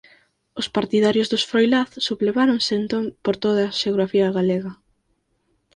[0.59, 4.73] Os partidarios dos Froilaz subleváronse entón por toda a xeografía galega.